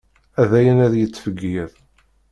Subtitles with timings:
[0.41, 1.71] A dayen ad yettfeggiḍ.